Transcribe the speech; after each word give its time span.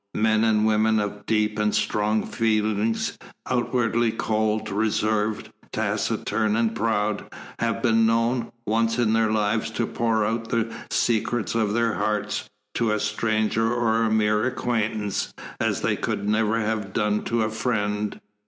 Men 0.17 0.43
and 0.43 0.65
women 0.65 0.99
of 0.99 1.27
deep 1.27 1.59
and 1.59 1.75
strong 1.75 2.25
feedings, 2.25 3.19
outwardly 3.45 4.11
cold, 4.11 4.71
reserved, 4.71 5.51
taciturn 5.71 6.55
and 6.55 6.73
proud, 6.73 7.31
have 7.59 7.83
been 7.83 8.07
known, 8.07 8.51
once 8.65 8.97
in 8.97 9.13
their 9.13 9.31
lives, 9.31 9.69
to 9.69 9.85
pour 9.85 10.25
out 10.25 10.49
the 10.49 10.73
secrets 10.89 11.53
of 11.53 11.75
their 11.75 11.93
hearts 11.93 12.49
to 12.73 12.91
a 12.91 12.99
stranger 12.99 13.71
or 13.71 14.01
a 14.01 14.09
mere 14.11 14.43
acquaintance, 14.45 15.35
as 15.59 15.81
they 15.81 15.95
could 15.95 16.27
never 16.27 16.59
have 16.59 16.93
done 16.93 17.23
to 17.25 17.43
a 17.43 17.49
friend. 17.51 18.19